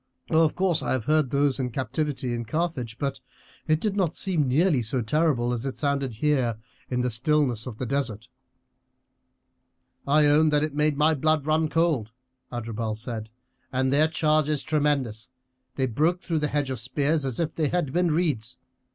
Of 0.31 0.55
course 0.55 0.81
I 0.81 0.93
have 0.93 1.05
heard 1.05 1.29
those 1.29 1.59
in 1.59 1.69
captivity 1.69 2.33
in 2.33 2.43
Carthage, 2.45 2.97
but 2.97 3.19
it 3.67 3.79
did 3.79 3.95
not 3.95 4.15
seem 4.15 4.47
nearly 4.47 4.81
so 4.81 5.03
terrible 5.03 5.53
as 5.53 5.63
it 5.63 5.75
sounded 5.75 6.15
here 6.15 6.57
in 6.89 7.01
the 7.01 7.11
stillness 7.11 7.67
of 7.67 7.77
the 7.77 7.85
desert." 7.85 8.27
"I 10.07 10.25
own 10.25 10.49
that 10.49 10.63
it 10.63 10.73
made 10.73 10.97
my 10.97 11.13
blood 11.13 11.45
run 11.45 11.69
cold," 11.69 12.13
Adherbal 12.51 12.95
said; 12.95 13.29
"and 13.71 13.93
their 13.93 14.07
charge 14.07 14.49
is 14.49 14.63
tremendous 14.63 15.29
they 15.75 15.85
broke 15.85 16.23
through 16.23 16.39
the 16.39 16.47
hedge 16.47 16.71
of 16.71 16.79
spears 16.79 17.23
as 17.23 17.39
if 17.39 17.53
they 17.53 17.67
had 17.67 17.93
been 17.93 18.09
reeds. 18.09 18.57